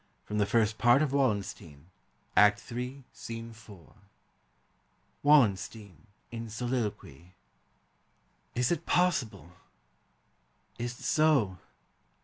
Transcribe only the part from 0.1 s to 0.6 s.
FROM THE